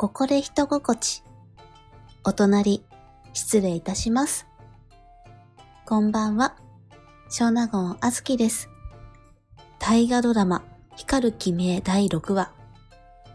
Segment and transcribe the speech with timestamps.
[0.00, 1.22] ここで人心地。
[2.24, 2.82] お隣、
[3.34, 4.46] 失礼いたします。
[5.84, 6.56] こんばんは。
[7.28, 8.70] 小納言あずきです。
[9.78, 10.64] 大河ドラマ、
[10.96, 12.50] 光る君へ第6話。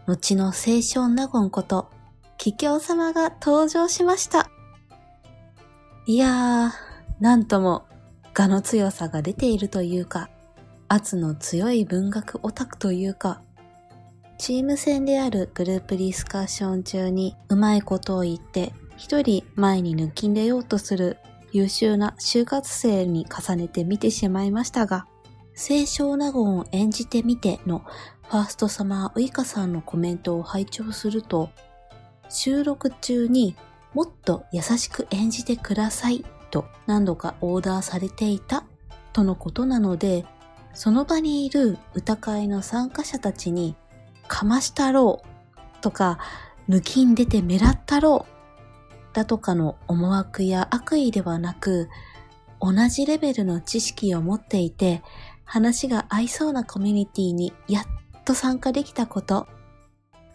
[0.08, 1.88] 後の清少納言こと、
[2.36, 4.50] 桔梗様が登場しました。
[6.06, 7.86] いやー、なんとも、
[8.34, 10.30] 画の強さが出ているというか、
[10.88, 13.40] 圧の強い文学オタクというか、
[14.38, 21.16] チーム戦であるグループディスカッション中にうまいことを言って一人前に抜きんでようとする
[21.52, 25.06] 優秀な就活生に重ねて見てしまいましたが、
[25.56, 27.84] 清少納言を演じてみての
[28.28, 31.48] ファーストサマーウイカさんのコメントを拝聴すると、
[32.28, 33.56] 収録中に
[33.94, 38.64] もっと優しく演じてくださいと何度かオーダーされていた
[39.14, 40.26] とのことなので、
[40.74, 43.76] その場にいる歌会の参加者たちに
[44.26, 46.18] かましたろうとか、
[46.68, 51.88] 抜きん出て目立ったろうだとかの思惑や悪意ではなく、
[52.60, 55.02] 同じレベルの知識を持っていて、
[55.44, 57.84] 話が合いそうなコミュニティにやっ
[58.24, 59.46] と参加できたこと、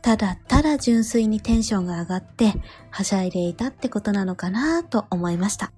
[0.02, 2.54] ただただ純粋にテンションが上がって
[2.90, 5.72] はしゃいでいたってことなのかなと思いました。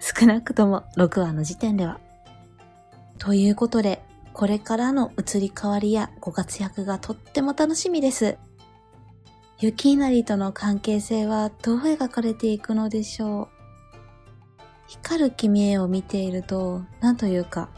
[0.00, 1.98] 少なくとも6話の時点では。
[3.18, 4.02] ということで、
[4.38, 8.38] これからの移り変わりやご活躍がとっても楽しみです。
[9.58, 13.48] 雪稲荷との関係性はどう描かれていくのでしょう。
[14.86, 17.68] 光る君へを見ていると、なんというか、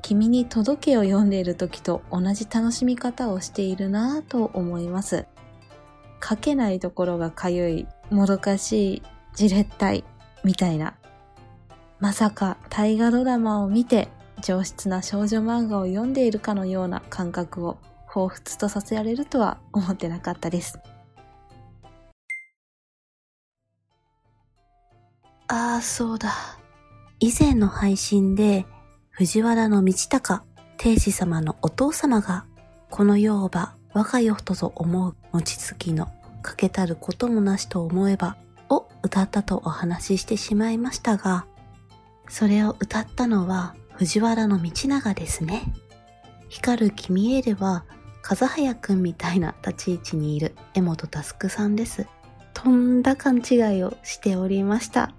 [0.00, 5.26] 君に届けを読んでいる時と同じ楽しみ方をしているなぁと思います。
[6.26, 9.02] 書けないところがかゆい、もどかしい、
[9.34, 10.02] じれったい、
[10.44, 10.94] みたいな。
[12.00, 14.08] まさか大河ドラマを見て
[14.42, 20.78] 上質な少女漫画を読んでいるかのような感覚を彷彿とさせられるとは思ってなかったです。
[25.48, 26.32] ああ、そうだ。
[27.20, 28.66] 以前の配信で
[29.10, 30.40] 藤原道隆、
[30.76, 32.44] 天使様のお父様が、
[32.90, 36.08] この世をば我が世とぞ思う餅つきの
[36.42, 38.36] かけたることもなしと思えば
[38.68, 41.46] を歌ったとお話ししてしまいましたが、
[42.28, 45.62] それを歌ったのは藤原道長ですね。
[46.48, 47.84] 光る君へでは、
[48.22, 52.06] 風早くんみたいな立ち位置にいる江本佑さんです。
[52.52, 55.12] とんだ勘違いをしておりました。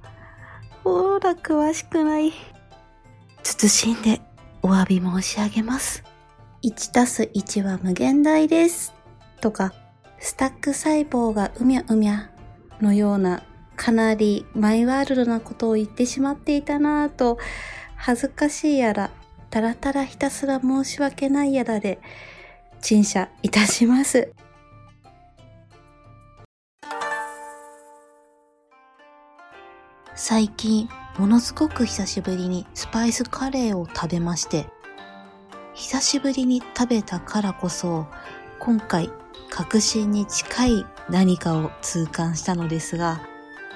[0.84, 2.32] ほーら、詳しくない。
[3.44, 4.22] 慎んで
[4.62, 6.04] お詫び申し上げます。
[6.64, 8.94] 1たす1は無限大です。
[9.42, 9.74] とか、
[10.20, 12.30] スタック細胞がうみゃうみゃ
[12.82, 13.42] のような
[13.76, 17.38] かなりマイワールドなことを言ってしまっていたなぁと
[17.97, 19.12] 恥ずかしいやら、
[19.50, 22.00] たらたらひたすら申し訳ないやらで、
[22.81, 24.31] 陳謝いたします。
[30.16, 34.68] 最近、ものすごく久しぶりにスパイスカレーを食べまして、
[35.74, 38.08] 久しぶりに食べたからこそ、
[38.59, 39.09] 今回、
[39.50, 43.22] 確信に近い何かを痛感したのですが、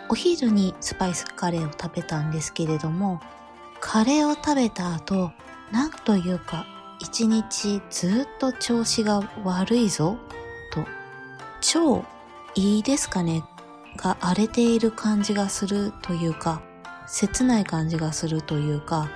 [0.09, 3.21] お昼にスパイスカレーを食べたんですけれども、
[3.81, 5.31] カレーを食べた後、
[5.71, 6.65] なんというか、
[6.99, 10.17] 一日ずっと調子が悪いぞ、
[10.71, 10.85] と、
[11.59, 12.05] 超
[12.55, 13.43] いいですかね
[13.97, 16.61] が荒れている感じがするというか、
[17.07, 19.09] 切ない感じがするというか、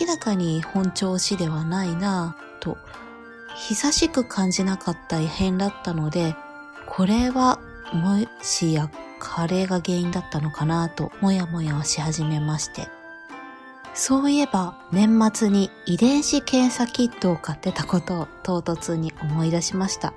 [0.00, 2.78] 明らかに本調子ではないなぁと、
[3.56, 6.36] 久しく感じなかった異変だったので、
[6.86, 7.58] これは
[7.92, 12.99] もしやカレーが原因だったのかなと、もやもやをし始めまして。
[13.92, 20.14] そういえば年末に遺伝子検査キットを買ってたことを唐突に思い出しました。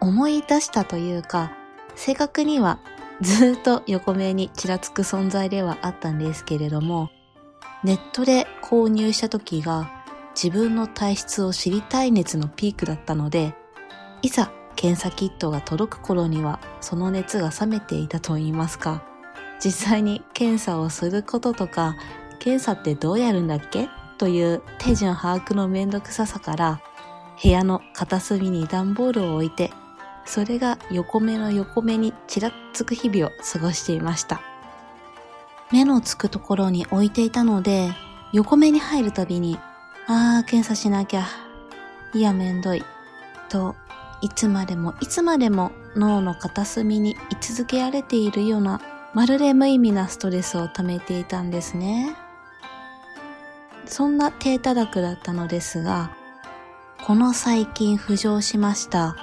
[0.00, 1.52] 思い出したというか、
[1.94, 2.78] 正確には
[3.20, 7.10] ずっと横目にちらつく存在ではあったんですけれども、
[7.84, 9.90] ネットで購入した時が
[10.34, 13.54] 自分の体質を知りたい熱のピークだったので、
[14.22, 19.04] いざ検査キットが届く頃にはその熱が冷めていたと言いますか、
[19.64, 21.94] 実際に検査をすることとか
[22.42, 23.88] 検査ってどうやるんだっけ？
[24.18, 26.80] という手順把握のめんどくささから、
[27.40, 29.70] 部屋の片隅に段ボールを置いて、
[30.24, 34.40] それが横目の横目にちらっつく日々を過ごしていました。
[35.70, 37.92] 目のつくところに置いていたので、
[38.32, 39.56] 横目に入るたびに、
[40.08, 41.24] あー、検査しなきゃ。
[42.12, 42.82] いや、めんどい。
[43.50, 43.76] と、
[44.20, 48.80] いつまでもいつまでも脳の片隅に居続けられているような、
[49.14, 52.16] まるで無意味なストレスを溜めていたんですね。
[53.86, 56.16] そんな低たらくだったのですが、
[57.04, 59.16] この最近浮上しました、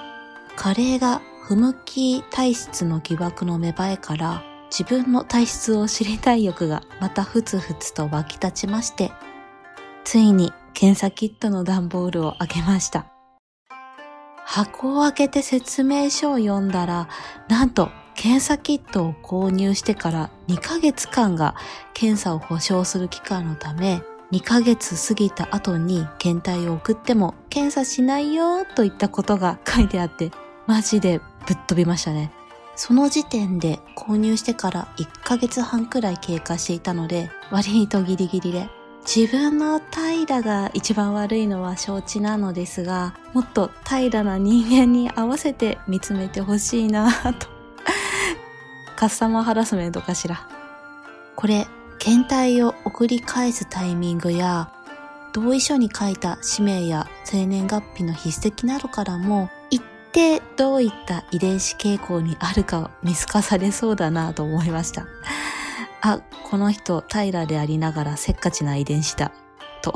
[0.56, 9.10] カレーが不向き体質の疑惑の芽生えから自分の体質を知りたい欲がまたふつふつと湧き立ちまして、
[10.04, 13.06] ついに検査キットの段ボールを開けました。
[14.44, 17.08] 箱を開けて説明書を読んだら、
[17.48, 21.54] なんと検査キットを購入してから2ヶ月間が
[21.94, 30.30] 検査を保証する期間のため、2ヶ月過ぎた後に検体を送っても検査しないよといったことが書いてあって、
[30.66, 32.32] マジでぶっ飛びましたね。
[32.76, 38.70] その時点で購入してから1ヶ月半くらい経過していたので、割とギリギリで。
[39.02, 47.48] 自分の平らが一番悪いのは承知なのですが、もっと平らな人間に合わせて見つめてほしいなぁと。
[48.96, 50.46] カスタマーハラスメントかしら。
[51.34, 51.66] これ、
[52.00, 54.72] 検体を送り返すタイミングや、
[55.34, 59.82] 同意書に書いた氏名や生年月日の筆跡などからも、一
[60.12, 65.06] 定どういった遺伝子傾向にあるかを見透かされそうだなと思いました。
[66.00, 66.20] あ、
[66.50, 69.30] この人平でありながらせっかちな遺伝子だ。
[69.82, 69.94] と。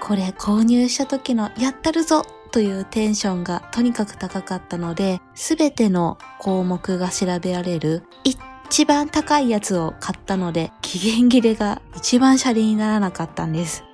[0.00, 13.84] これ購入した時のやったるぞというテンションがとにかく高かったので、すべての項目が調べられる一一番高いやつを買ったので、期限切れが一番シャリにならなかったんです。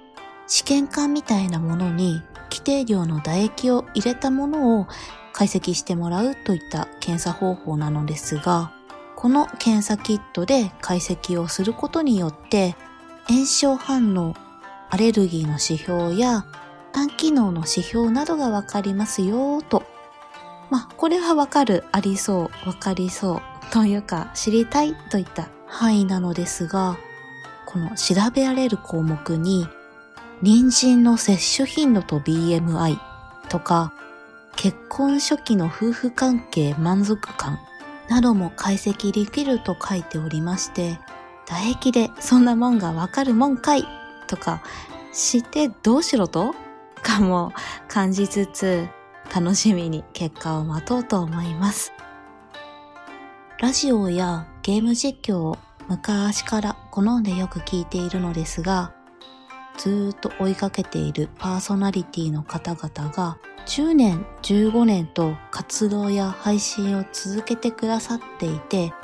[0.46, 4.87] 試験管みたいなものに規定量の唾液を入れたものを
[5.32, 8.72] 解析してもらうといった検査方法なのですが、
[9.17, 12.75] この検査キットで解析をすることによって、
[13.28, 14.34] 炎症反応、
[14.88, 16.46] アレルギーの指標や
[16.93, 19.84] 肝機能の指標などがわかりますよと。
[20.70, 26.99] まあ、これはわかる、ありそう、わかりそう、というか知りたいといった範囲なのですが、
[27.67, 29.69] この調べられる項目に、
[30.43, 32.99] 妊娠の摂取頻度と BMI
[33.49, 33.93] とか、
[34.56, 37.58] 結婚初期の夫婦関係満足感
[38.08, 40.99] なども解析できると書いておりまして、
[41.46, 43.84] 唾液でそんなもんがわかるもんかい
[44.26, 44.62] とか、
[45.12, 46.55] 知ってどうしろと
[47.02, 47.52] かも
[47.87, 48.88] 感じつつ、
[49.32, 51.93] 楽しみに結果を待とうと思います。
[53.60, 58.94] ラジオやゲーム実況を昔から好んでよく聞いているのですが、
[59.76, 63.36] ずっと追いかけているパーソナリティの方々が
[63.66, 68.94] 10年、15年と活動や配信を続けてくださっていて、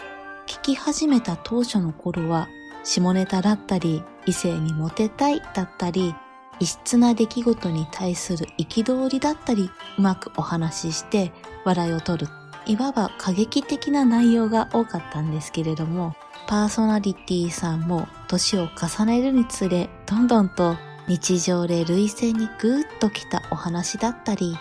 [0.47, 2.49] 聞き始めた当初の頃は、
[2.83, 6.15] 下ネタだったり、異性にモテたいだったり、
[6.61, 11.31] 異質な出来事に対する憤りだったり、うまくお話しして
[11.67, 12.46] 笑いを取る。
[12.67, 16.15] いわば過激的な内容が多かったんですけれども、
[16.49, 20.77] パーソナリティさんも年を重ねるにつれ、どんどんと
[21.09, 24.57] 日常で類線にぐーっときたお話だったり、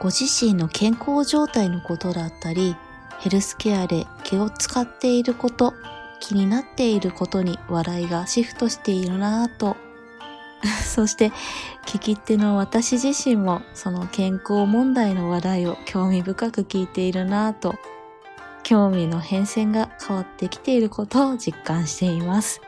[0.00, 2.76] ご自身の健康状態のことだったり、
[3.20, 5.74] ヘルスケアで気を使っていること、
[6.20, 9.76] 気になっていることに笑いがシフトしているなぁと。
[10.84, 11.32] そして、
[11.86, 17.74] 聞き手の私自身もその健康問題の話題を興味深く聞いているなぁと、
[18.62, 22.60] 興味の変遷が変わってきていることを実感しています。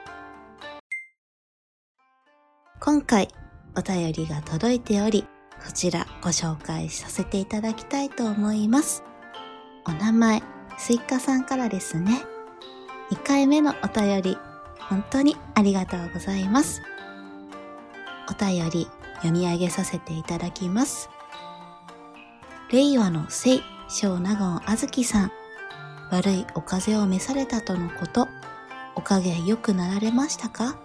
[2.80, 3.28] 今回
[3.76, 5.26] お便りが届いており、
[5.64, 9.04] こちらご紹介させていただきたいと思います。
[9.86, 10.42] お名前、
[10.76, 12.22] スイカさんからですね。
[13.10, 14.38] 2回目のお便り、
[14.78, 16.82] 本当にありがとうございます。
[18.28, 21.10] お便り読み上げさせていただきます。
[22.70, 25.32] 令和の聖、小納言あずきさん。
[26.10, 28.28] 悪いお風邪を召されたとのこと、
[28.94, 30.76] おかげ良くなられましたか？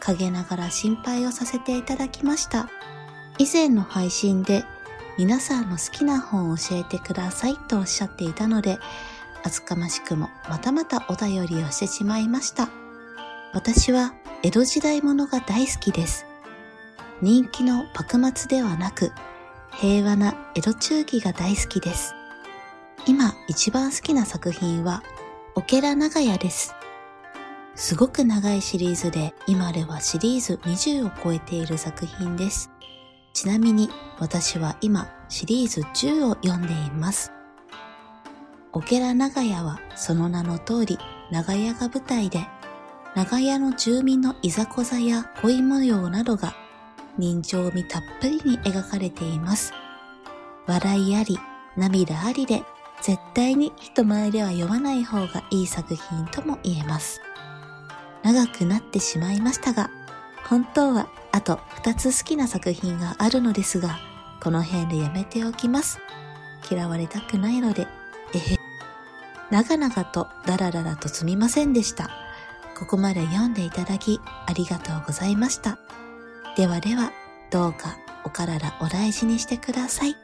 [0.00, 2.68] 陰ながら心配をさせていただきました。
[3.38, 4.64] 以前の配信で
[5.16, 8.78] 皆さんの好きな本を教えてくださいとおっしゃっていたので、
[9.44, 12.68] 厚かましくもまたまたお便りをしてしまいました。
[13.54, 16.26] 私は江戸時代物が大好きです。
[17.22, 19.12] 人気の幕末ではなく、
[19.70, 22.16] 平和な江戸中期が大好きです。
[23.06, 25.04] 今一番好きな作品は、
[25.54, 26.74] オケラ長屋です。
[27.76, 32.72] すごく長いシリーズで今ではシリーズ20を超えている作品です。
[33.32, 33.88] ちなみに
[34.18, 37.32] 私は今シリーズ10を読んでいます。
[38.72, 40.98] オケラ長屋はその名の通り
[41.30, 42.48] 長屋が舞台で
[43.14, 46.56] 長屋の住民のいざこざや恋模様などが
[47.18, 49.72] 人情味たっぷりに描かれています。
[50.66, 51.38] 笑いあり、
[51.76, 52.62] 涙ありで
[53.02, 57.20] 絶対に人前では読まない方がいい作品とも言えます。
[58.22, 59.90] 長くなってしまいましたが、
[60.48, 63.98] 本当はあと2つ好きな作品があるのですが、
[64.42, 65.98] この辺でやめておきます。
[66.70, 67.86] 嫌われたくないので、
[68.34, 68.58] えへ
[69.50, 72.10] 長々とダラダラとすみませんでした。
[72.78, 75.78] ここまで読んでいただきありがとうございました。
[76.56, 77.12] ではでは、
[77.50, 80.16] どうかお体お大事にしてください。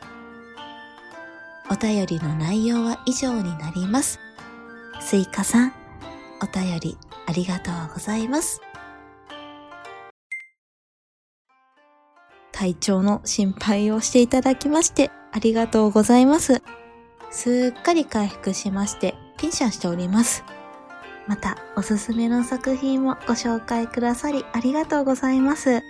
[1.71, 4.21] お便りの内容は以上になります。
[5.01, 5.73] スイカさん、
[6.43, 8.61] お便りありがとうございます。
[12.53, 16.63] 体調の心配をしていただきましてありがとうございます。
[17.31, 20.45] すっかり回復しまして、ピンシャンしております。
[21.27, 25.83] また、おすすめの作品もご紹介くださりありがとうございます。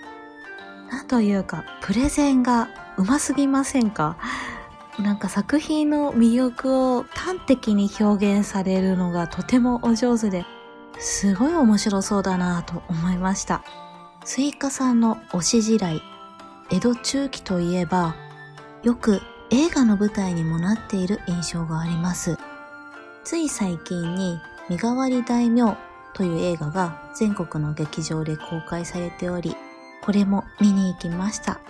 [0.90, 4.16] なんというか、プレゼンがうますぎませんか？
[4.98, 10.44] なんか作品の魅力を端的に表現されるのがとてもお上手で、
[10.98, 13.62] すごい面白そうだなと思いました。
[14.24, 16.02] スイカさんの推し時代、
[16.70, 18.16] 江戸中期といえば、
[18.82, 22.36] よく映画の舞台にもなっている印象があります。
[23.24, 25.76] つい最近に身代わり大名
[26.14, 29.54] という映画が全国の劇場で公開されており、
[30.02, 31.60] これも見に行きました。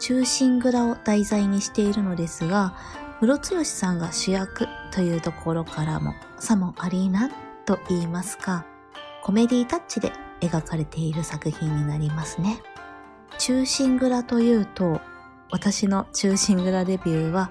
[0.00, 2.74] 忠臣蔵を題材にしているのですが、
[3.20, 7.30] ムロツヨシさんが主役というところからもさもありな
[7.64, 8.66] と言いますか、
[9.22, 12.60] コメディタッチで描かれている作品になりますね。
[13.38, 15.00] 中心蔵というと、
[15.50, 17.50] 私の中心蔵デビューは、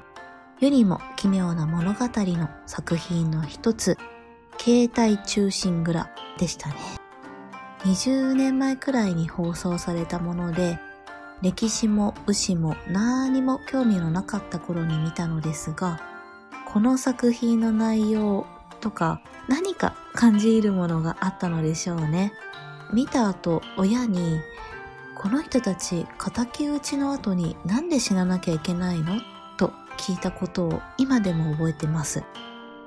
[0.59, 3.97] よりも奇妙な物語の作品の一つ、
[4.59, 7.02] 携帯中心蔵でしたね。
[7.85, 10.79] 20年前くらいに放送されたもので、
[11.41, 15.99] 歴史も武士も何も興味のなかった頃に見たのですが、
[16.65, 18.47] この作品の内容
[18.79, 22.31] とか何か感じるものがあったのでしょうね。
[22.93, 24.39] 見た後、親に、
[25.15, 26.43] この人たち仇
[26.75, 29.19] 討ちの後になんで死ななきゃいけないの？
[29.57, 32.23] と聞いたことを今でも覚えてます。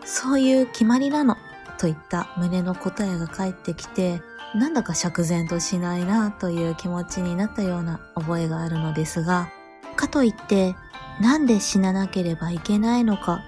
[0.05, 1.37] そういう決まりなの？
[1.79, 4.23] といった胸の答えが返ってきて、
[4.55, 9.51] なんだか釈然としないなという気持ちになったような覚えがあるのですが、
[9.97, 10.75] かといって、
[11.21, 13.43] なんで死ななければいけないのか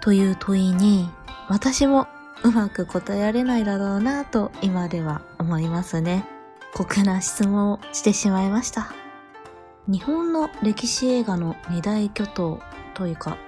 [0.00, 1.08] という問いに、
[1.48, 2.08] 私も
[2.42, 6.26] うまく答えられないだろうなと今では思いますね。
[6.74, 8.92] 酷な質問をしてしまいました。
[9.86, 12.60] 日本の歴史映画の二大巨頭
[12.94, 13.38] というか、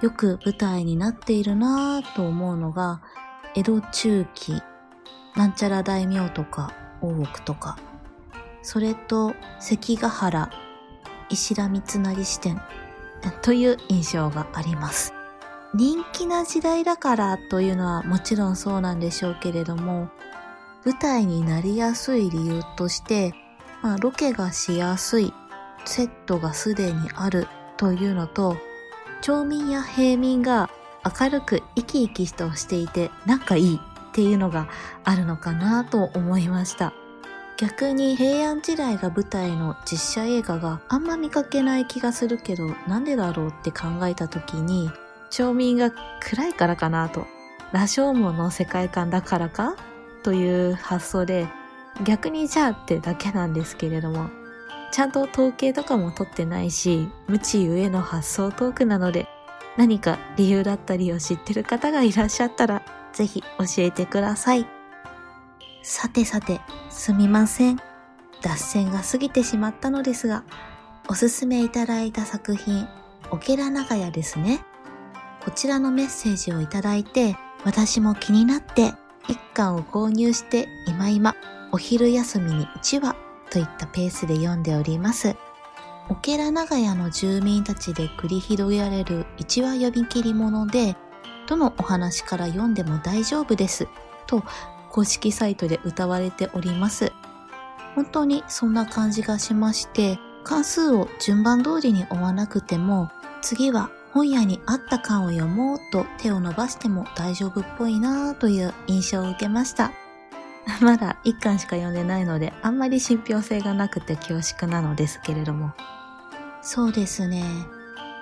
[0.00, 3.00] よく舞台になっているなぁと思うのが、
[3.54, 4.62] 江戸中期
[5.38, 7.78] なんちゃら大名とか大奥とか、
[8.62, 10.50] それと関ヶ原、
[11.30, 12.60] 石田三成支店
[13.42, 15.14] という印象があります。
[15.76, 20.08] 人気な時代だからというのはもちろんそうなんでしょうけれども、
[20.84, 23.32] 舞台になりやすい理由として、
[23.80, 25.32] まあ、ロケがしやすい、
[25.84, 28.56] セットがすでにあるというのと、
[29.20, 30.68] 町民や平民が
[31.20, 33.80] 明るく生き生きとしていて仲いい
[34.18, 34.66] っていうのが
[35.04, 36.92] あるのかなと思いました。
[37.56, 44.90] 逆に平安時代が舞台の実写映画があんま見かけない気がするけどなんでだろうって考えた時に
[45.30, 47.26] 町民が暗いからかなと
[47.70, 49.76] 羅生門の世界観だからか？
[50.24, 51.46] という発想で
[52.02, 54.30] 逆にじゃあってだけなんですけれども
[54.90, 59.28] ちゃんと統計とかも取ってないし無知ゆえの発想トークなので
[59.76, 62.77] 何か理由だったりを知ってる方がいらっしゃったら
[63.18, 64.66] ぜひ教えてください。
[65.82, 67.80] さてさて、すみません。
[68.42, 70.44] 脱線が過ぎてしまったのですが、
[71.08, 72.86] おすすめいただいた作品、
[73.32, 74.64] オケラ長屋ですね。
[75.44, 78.92] こちらのメッセージをいただいて、私も気になって
[79.26, 81.34] 一巻を購入して今今、
[81.72, 83.16] お昼休みに1話
[83.50, 85.34] といったペースで読んでおります。
[86.08, 90.96] オケラ長屋の住民たちで繰り広げられる1話読み切りもので、
[91.48, 93.88] どのお話から読んでも大丈夫です。
[94.26, 94.44] と
[94.90, 97.12] 公式サイトで歌われております。
[97.94, 109.92] 本当にそんな感じがしまして、関数を順番通りに追わなくても、次は本屋にあった巻を読もうと手を伸ばしても大丈夫っぽいなぁという印象を受けました。
[110.82, 115.72] まだ一巻しか読んでないので、あんまり信憑性がなくて恐縮なのですけれども。
[116.60, 117.42] そうですね。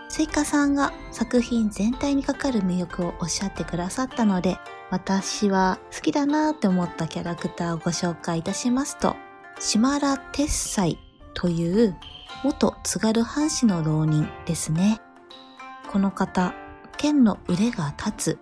[0.09, 4.57] スイカさんが作品全体にかかる魅力をおっしゃってくださったので、
[4.91, 9.17] 私は好きだなって思ったキャラクターをご紹介いたしますと、
[9.59, 10.99] 島田鉄斎
[11.35, 11.97] という
[12.45, 15.01] 元津軽藩士の浪人ですね。
[15.91, 16.55] この方、
[16.97, 18.39] 剣の腕が立つ、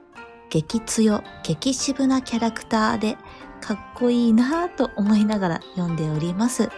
[0.50, 3.16] 激強、激渋なキャラクターで、
[3.60, 6.68] かっこいいなぁと思いながら読んでおります。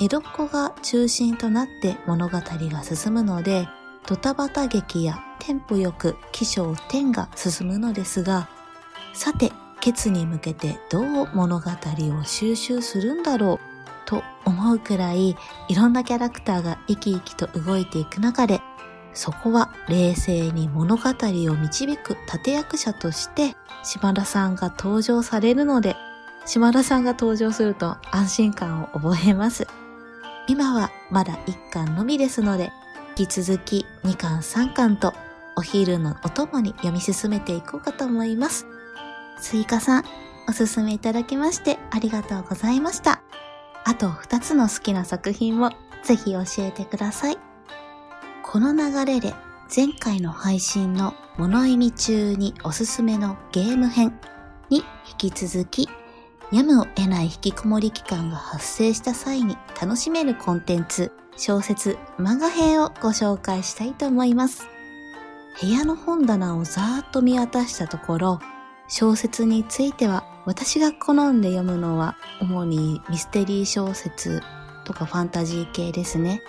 [0.00, 3.68] 江戸っ子が中心となって物語が進むので、
[4.06, 8.48] ドタバタ劇やテンポよく起承転が進むのですが、
[9.12, 13.58] さて、ケツに向けてどう物語を収集するんだろう
[14.06, 15.36] と思うくらい
[15.68, 18.60] いろんなキャラクターが生き生きと動いていく中で、
[19.14, 25.96] そこは冷静に物語を導く立役者として島田さんが登場されるので、
[26.46, 29.66] 島田さんが登場すると安心感を覚えます。
[30.48, 32.72] 今はまだ1巻のみですので、
[33.18, 35.12] 引き続き2巻3巻と
[35.56, 38.64] お昼のお供に読み進めていこうかと思います。
[39.40, 40.04] スイカさん、
[40.48, 43.20] おすすめいただきましてありがとうございました。
[43.84, 45.70] あと2つの好きな作品も
[46.04, 47.38] ぜひ教えてください。
[48.44, 49.34] この流れで
[49.74, 54.16] 前回の配信の物忌み中におすすめのゲーム編
[54.70, 54.84] に
[55.20, 55.88] 引き続き、
[56.50, 64.66] やむを得ない引きこもり期間が発生した際に楽しめるコンテンツ、小説、漫画編をご紹介したいと思います。
[65.60, 68.40] 部屋の本棚をざーっと見渡したところ、
[68.88, 74.42] 小説については私が好んで読むのは主にミステリー小説
[74.84, 76.40] とかファンタジー系ですね。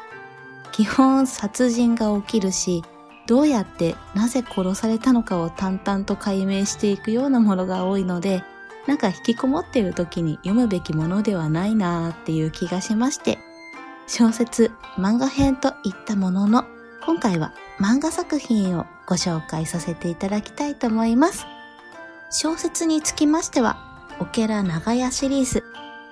[0.72, 2.84] 基本殺人が起きるし、
[3.27, 8.44] どうやってなぜ殺されたのかを淡々と解明していくようなものが多いので、
[8.89, 13.38] なんか引きこもってる時に読むべきものではないなーっていう気がしまして、
[14.08, 16.65] 小説、漫画編といったものの、
[17.05, 21.46] 今回は漫画作品をご紹介させていただきたいと思います。
[22.31, 23.77] 小説につきましては、
[24.19, 25.63] オケラ長屋シリーズ、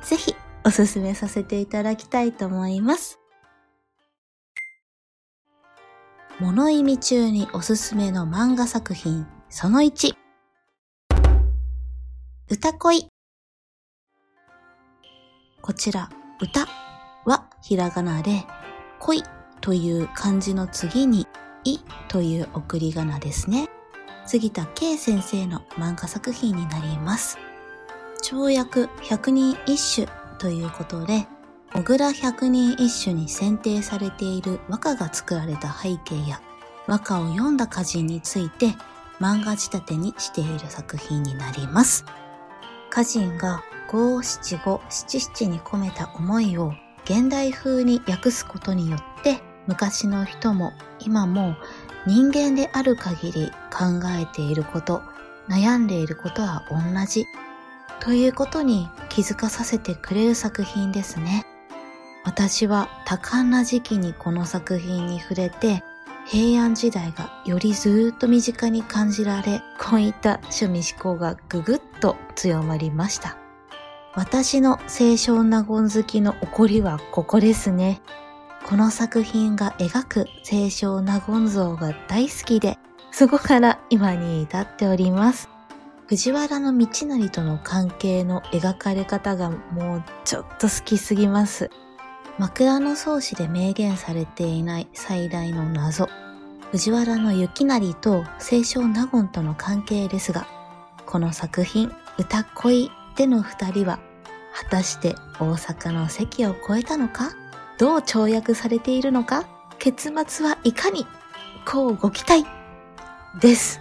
[0.04, 3.20] ぜひおすすめさせていただきたいと思います。
[6.40, 10.27] 物意味中におすすめの漫画作品その1
[12.50, 13.10] 歌恋
[15.62, 16.10] こちら
[16.42, 16.66] 歌
[17.26, 18.46] はひらがなで
[19.00, 19.22] 恋
[19.60, 21.28] という漢字の次に
[21.66, 23.68] いという送り仮名ですね。
[24.26, 27.38] 杉田圭先生の漫画作品になります。
[28.24, 30.08] 跳躍百人一首
[30.40, 31.28] ということで
[31.74, 36.42] 小倉百人一首に選定されている和歌が作られた背景や
[36.88, 38.68] 和歌を読んだ歌人について
[39.20, 42.06] 漫画仕立てにしている作品になります。
[42.98, 46.74] 歌人が五七五七七に込めた思いを
[47.06, 51.56] 現代風に訳すことによって昔の人も今も
[52.08, 55.04] 人間である限り考えていること、
[55.48, 57.28] 悩んでいることは同じ
[58.00, 61.46] ということに気づかさせてくれる作品ですね。
[62.26, 65.84] 私は多感な時期にこの作品に触れて、
[66.30, 73.38] 平安時代がよりずっと身近に感じられ、こういった趣味思考がぐぐっと強まりました。
[74.14, 78.02] 私の清少納言好きの怒りはここですね。
[78.66, 82.78] この作品が描く清少納言像が大好きで、
[83.12, 85.50] そこから今に至っております。
[86.08, 91.70] 藤原道成との関係の描かれ方がもうちょっと好きすぎます。
[92.40, 96.08] 枕草子で明言されていない最大の謎。
[96.72, 100.46] 藤原の雪成と清少納言との関係ですが、
[101.08, 104.00] この作品、歌恋での二人は、
[104.54, 107.32] 果たして大阪の席を超えたのか
[107.78, 109.46] どう跳躍されているのか
[109.78, 111.06] 結末はいかに
[111.64, 112.46] こうご期待
[113.40, 113.80] です。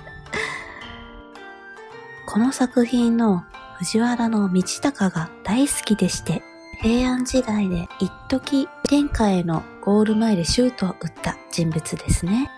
[2.27, 3.45] この作品の
[3.79, 6.43] 藤原の道隆が大好きでして、
[6.83, 12.51] 平安時代で一時天下へのゴール前でシュートを打った人物ですね。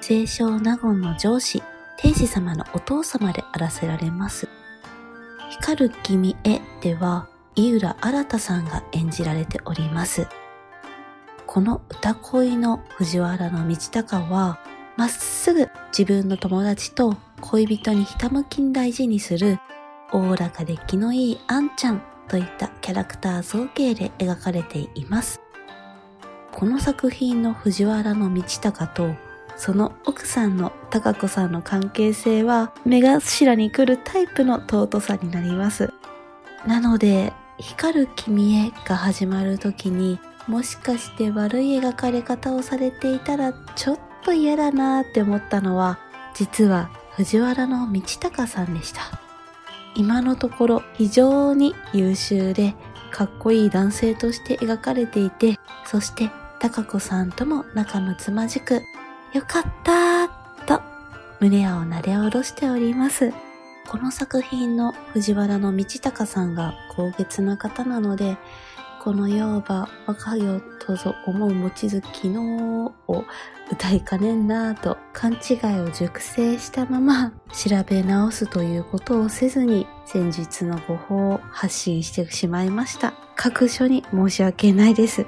[0.00, 1.62] 清少納言の上司、
[1.98, 4.48] 天使様のお父様であらせられます。
[5.50, 10.28] 光る君へでは、井浦新さんが演じられております。
[11.46, 14.60] この歌恋の藤原道隆は、
[14.96, 19.58] まっすぐ自分の友達と恋人にひたむきに大事にする、
[20.12, 25.40] おおらかで気のいいあんちゃんといったキャラクター造形で描かれています。
[26.52, 28.28] この作品の藤原道
[28.60, 29.14] 隆と
[29.56, 35.92] その奥さんの高子さんの関係性は目頭に来るタイプの尊さになります。
[36.66, 45.98] なので、光る君へが始まる時にもしかして悪い描かれ方をされていたらちょっと嫌だなーって思ったのは
[46.34, 47.86] 実は藤原道
[48.20, 49.23] 隆さんでした。
[49.96, 52.74] 今のところ非常に優秀で
[53.12, 58.82] かっこいい男性として描かれていて、そして高子さんとも仲睦まじく、
[59.32, 60.28] よかったー
[60.66, 60.82] と
[61.40, 63.32] 胸をなで下ろしております。
[63.86, 68.36] この作品の藤原の道隆さんが高潔な方なので、
[69.02, 73.24] このようば若よとぞ思う望月のを
[73.70, 83.14] 歌いかねんなぁと勘違いを熟成したまま調べ直すということをせずに先日のご報を発信してしまいました。
[83.36, 85.26] 各所に申し訳ないです。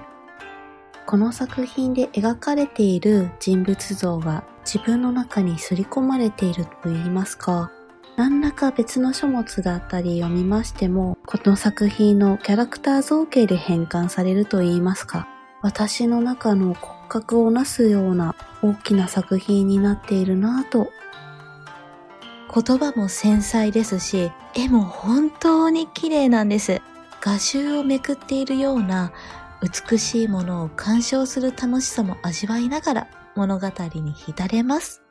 [1.07, 7.71] この作品で描かれている人物像が自分の中に刷り込まれていると言いますか、
[8.17, 15.29] 何らか別の書物だったり読みましても、この作品のキャラクター造形で変換されると言いますか、
[15.67, 20.93] 私の中の骨格をなすような大きな作品になっているなぁと。
[22.55, 26.81] 言葉も繊細ですし、絵も本当に綺麗なんです。
[27.21, 29.11] 画集をめくっているような
[29.61, 35.03] 美しいものを鑑賞する楽しさも味わいながら物語に浸れます。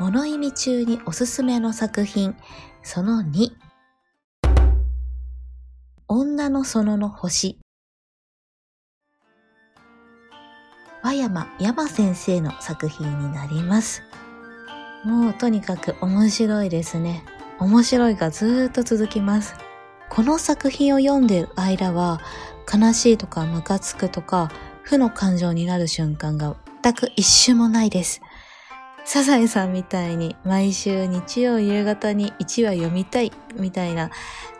[0.00, 2.34] 物意味中におすすめの作品、
[2.82, 3.65] その2。
[6.08, 7.58] 女の園の星。
[11.02, 14.04] 和山山先生の作品になります。
[15.04, 17.24] もうとにかく面白いですね。
[17.58, 19.56] 面白いがずっと続きます。
[20.08, 22.20] この作品を読んでる間は、
[22.72, 28.20] 悲しいとかムカつくとか、負の感情になる瞬間が全く一瞬もないです。
[29.08, 34.10] サザエさんみたいに毎週日曜夕方に1話読みたいみたいな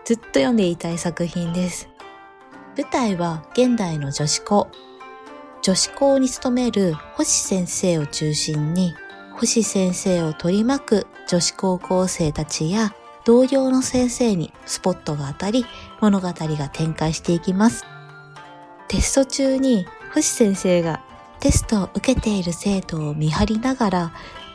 [0.05, 1.89] ずっと読んでいたい作品です。
[2.77, 4.69] 舞台は現代の女子校。
[5.63, 8.95] 女子校に勤める星先生を中心に
[9.35, 15.67] 星先生を取り巻く女子高校生たちや同僚の先生にスポットが当たり
[16.01, 17.85] 物語が展開していきます。
[18.87, 21.03] テスト中に星先生が
[21.41, 24.13] テストを受けている生徒を見張りながら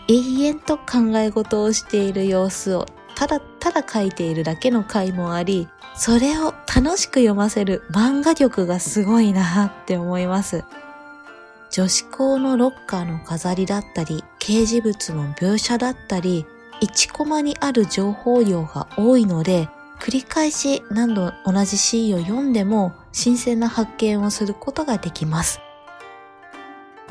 [0.07, 10.63] 永遠と考え事をしている様子をただただ書いているだけの回もあり、それを楽しく読ませる漫画力がすごいなって思います。
[11.69, 16.45] 女子校のロッカーの飾りだったり、掲示物の描写だったり、
[16.81, 25.61] 1コマにある情報量が多いので、繰り返し何度同じシーンを読んでも新鮮な発見をすることができます。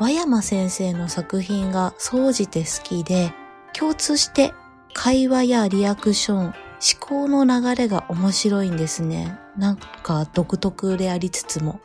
[0.01, 3.35] 和山先生の作品が総じて好きで、
[3.71, 4.51] 共通して
[4.95, 6.53] 会話やリアクション、思
[6.99, 9.37] 考の流れが面白いんですね。
[9.55, 11.81] なんか独特でありつつも。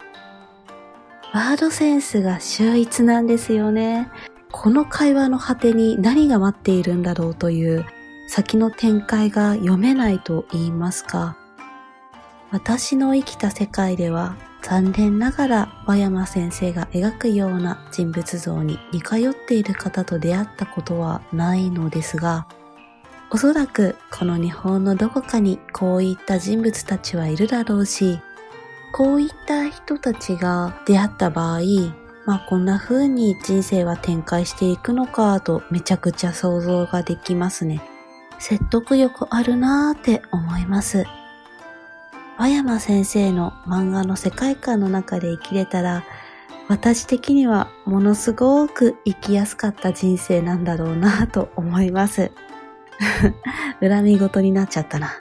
[1.35, 4.09] ワードセンスが秀逸なんですよね。
[4.51, 7.85] この会話の果てに何が待っているんだろうという
[8.29, 11.37] 先の展開が読めないと言いますか。
[12.51, 14.37] 私の生きた世界では
[14.69, 22.49] 残念ながら和山先生が描くような人物像に似通っている方と出会ったことはないのですが、
[23.31, 28.19] おそらくこの日本のどこかにこういった人物たちはいるだろうし、
[28.93, 31.61] こういった人たちが出会った場合、
[32.27, 37.81] まあこんな風に人生は展開していくのかとめちゃくちゃ想像ができますね。
[38.41, 41.05] 説得力あるなーって思います。
[42.39, 46.05] 和山先生の漫画の世界観の中で生きれたら、
[46.69, 52.33] 私的にはものすごく生きやすかった人生なんだろうなと思います。
[53.81, 55.13] 恨み事になっちゃったな。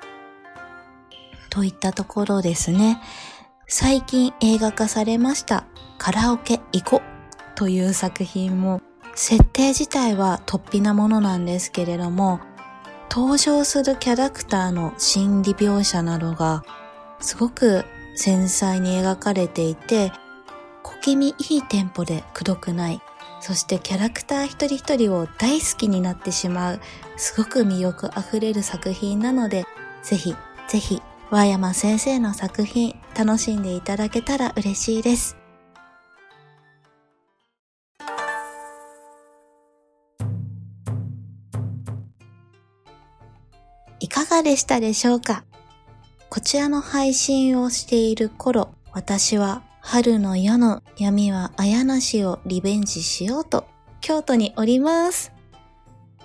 [1.49, 3.01] といったところですね。
[3.67, 5.65] 最近映画化されました
[5.97, 7.01] カラオケ行こ
[7.55, 8.79] という作品も
[9.15, 12.39] 設定自体は突飛なものなんですけれども
[13.09, 16.63] 登場するキャラクターの心理描写などが
[17.19, 20.11] すごく繊細に描かれていて、
[20.83, 23.01] 小気味いいテンポでくどくない。
[23.41, 26.79] そしてキャラクター一人一人を大好きになってしまう、
[27.17, 29.65] すごく魅力あふれる作品なので、
[30.01, 30.35] ぜひ、
[30.67, 35.37] ぜひ、和山先生の作品、楽しんでいただけたら嬉しいです。
[43.99, 45.43] いかがでしたでしょうか？
[46.35, 53.65] こちらの配信をしている頃、私は春の夜の闇は綾なしをリベンジしようと
[54.01, 55.31] 京都におります。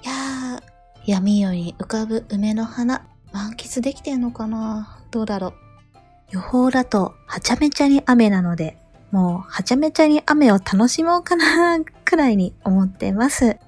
[0.02, 0.62] いやー、
[1.06, 4.98] 闇夜に浮かぶ梅の花、満喫できてんのかな？
[5.12, 5.54] どうだろう。
[6.32, 8.78] 予報だとはちゃめちゃに雨なので、
[9.12, 13.58] もうはちゃめちゃに雨を楽しもうかなくらいに思ってます。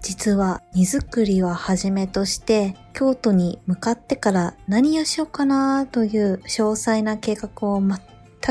[0.00, 7.98] 実は荷造りははじめとして京都に向かってから何をしようかなという詳細な計画を全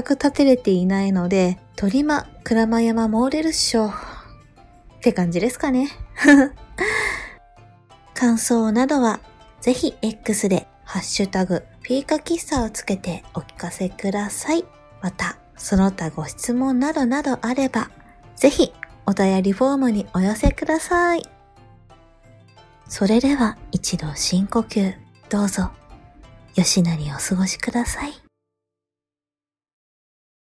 [0.03, 3.88] く立てれていないので、鳥間、鞍山モーレルっしょ。
[3.88, 3.91] っ
[5.01, 5.89] て感じですかね。
[8.13, 9.19] 感想などは
[9.62, 14.65] ぜひ X でハッシュタグピーカ喫茶をつけてお聞かせください。
[15.01, 17.89] また、その他ご質問などなどあれば、
[18.35, 18.73] ぜひ
[19.05, 21.38] お便りフォームにお寄せください。
[22.89, 24.95] それでは一度深呼吸、
[25.30, 25.69] どうぞ、
[26.56, 28.28] 吉成なりお過ごしください。